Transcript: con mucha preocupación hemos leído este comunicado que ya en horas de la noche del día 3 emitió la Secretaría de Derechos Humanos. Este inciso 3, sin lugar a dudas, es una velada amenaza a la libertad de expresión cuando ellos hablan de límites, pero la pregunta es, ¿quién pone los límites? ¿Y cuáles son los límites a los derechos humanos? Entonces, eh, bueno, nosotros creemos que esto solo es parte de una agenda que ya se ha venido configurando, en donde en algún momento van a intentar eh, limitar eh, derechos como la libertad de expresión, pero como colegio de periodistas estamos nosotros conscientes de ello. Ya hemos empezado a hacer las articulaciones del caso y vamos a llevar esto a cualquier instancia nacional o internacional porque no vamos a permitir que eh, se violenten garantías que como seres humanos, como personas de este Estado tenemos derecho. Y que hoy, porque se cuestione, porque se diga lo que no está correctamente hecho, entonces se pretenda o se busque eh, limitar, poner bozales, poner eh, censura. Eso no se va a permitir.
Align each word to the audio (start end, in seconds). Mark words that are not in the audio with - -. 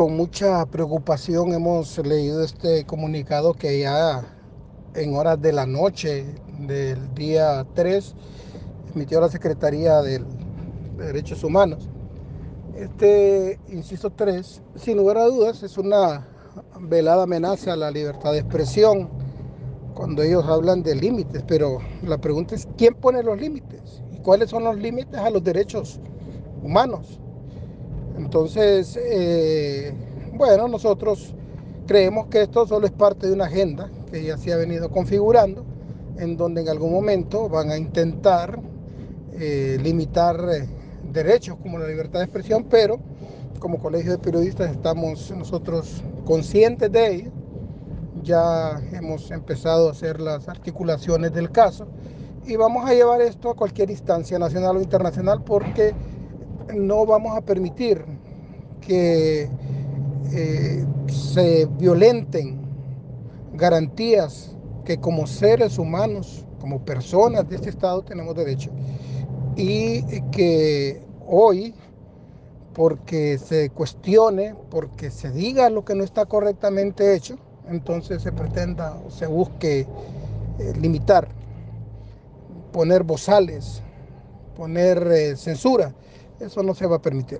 con 0.00 0.16
mucha 0.16 0.64
preocupación 0.64 1.52
hemos 1.52 1.98
leído 1.98 2.42
este 2.42 2.86
comunicado 2.86 3.52
que 3.52 3.80
ya 3.80 4.24
en 4.94 5.14
horas 5.14 5.42
de 5.42 5.52
la 5.52 5.66
noche 5.66 6.24
del 6.58 7.12
día 7.12 7.66
3 7.74 8.14
emitió 8.94 9.20
la 9.20 9.28
Secretaría 9.28 10.00
de 10.00 10.24
Derechos 10.96 11.44
Humanos. 11.44 11.86
Este 12.74 13.60
inciso 13.68 14.08
3, 14.08 14.62
sin 14.76 14.96
lugar 14.96 15.18
a 15.18 15.26
dudas, 15.26 15.62
es 15.62 15.76
una 15.76 16.26
velada 16.80 17.24
amenaza 17.24 17.74
a 17.74 17.76
la 17.76 17.90
libertad 17.90 18.32
de 18.32 18.38
expresión 18.38 19.10
cuando 19.92 20.22
ellos 20.22 20.46
hablan 20.46 20.82
de 20.82 20.94
límites, 20.94 21.44
pero 21.46 21.76
la 22.04 22.16
pregunta 22.16 22.54
es, 22.54 22.66
¿quién 22.78 22.94
pone 22.94 23.22
los 23.22 23.38
límites? 23.38 24.02
¿Y 24.14 24.16
cuáles 24.20 24.48
son 24.48 24.64
los 24.64 24.78
límites 24.78 25.20
a 25.20 25.28
los 25.28 25.44
derechos 25.44 26.00
humanos? 26.62 27.20
Entonces, 28.16 28.98
eh, 29.00 29.92
bueno, 30.34 30.68
nosotros 30.68 31.34
creemos 31.86 32.26
que 32.26 32.42
esto 32.42 32.66
solo 32.66 32.86
es 32.86 32.92
parte 32.92 33.26
de 33.26 33.32
una 33.32 33.46
agenda 33.46 33.90
que 34.10 34.22
ya 34.24 34.36
se 34.36 34.52
ha 34.52 34.56
venido 34.56 34.90
configurando, 34.90 35.64
en 36.18 36.36
donde 36.36 36.60
en 36.62 36.68
algún 36.68 36.92
momento 36.92 37.48
van 37.48 37.70
a 37.70 37.76
intentar 37.76 38.60
eh, 39.32 39.78
limitar 39.82 40.38
eh, 40.52 40.68
derechos 41.12 41.56
como 41.62 41.78
la 41.78 41.86
libertad 41.86 42.20
de 42.20 42.26
expresión, 42.26 42.66
pero 42.68 42.98
como 43.58 43.78
colegio 43.78 44.12
de 44.12 44.18
periodistas 44.18 44.70
estamos 44.70 45.30
nosotros 45.30 46.02
conscientes 46.24 46.90
de 46.90 47.14
ello. 47.14 47.30
Ya 48.22 48.80
hemos 48.92 49.30
empezado 49.30 49.88
a 49.88 49.92
hacer 49.92 50.20
las 50.20 50.48
articulaciones 50.48 51.32
del 51.32 51.50
caso 51.50 51.86
y 52.46 52.56
vamos 52.56 52.88
a 52.88 52.94
llevar 52.94 53.20
esto 53.20 53.50
a 53.50 53.54
cualquier 53.54 53.90
instancia 53.90 54.38
nacional 54.38 54.76
o 54.76 54.80
internacional 54.80 55.42
porque 55.42 55.94
no 56.74 57.06
vamos 57.06 57.36
a 57.36 57.40
permitir 57.40 58.04
que 58.80 59.48
eh, 60.32 60.84
se 61.08 61.66
violenten 61.78 62.60
garantías 63.54 64.54
que 64.84 64.98
como 64.98 65.26
seres 65.26 65.78
humanos, 65.78 66.44
como 66.60 66.84
personas 66.84 67.48
de 67.48 67.56
este 67.56 67.70
Estado 67.70 68.02
tenemos 68.02 68.34
derecho. 68.34 68.70
Y 69.56 70.02
que 70.30 71.02
hoy, 71.26 71.74
porque 72.74 73.38
se 73.38 73.70
cuestione, 73.70 74.54
porque 74.70 75.10
se 75.10 75.30
diga 75.30 75.68
lo 75.70 75.84
que 75.84 75.94
no 75.94 76.04
está 76.04 76.26
correctamente 76.26 77.14
hecho, 77.14 77.36
entonces 77.68 78.22
se 78.22 78.32
pretenda 78.32 78.96
o 79.06 79.10
se 79.10 79.26
busque 79.26 79.80
eh, 79.80 80.72
limitar, 80.80 81.28
poner 82.72 83.02
bozales, 83.02 83.82
poner 84.56 85.06
eh, 85.12 85.36
censura. 85.36 85.94
Eso 86.40 86.62
no 86.62 86.74
se 86.74 86.86
va 86.86 86.96
a 86.96 87.02
permitir. 87.02 87.38